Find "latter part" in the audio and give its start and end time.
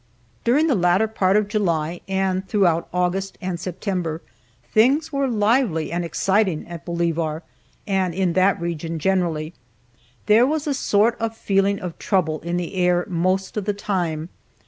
0.73-1.37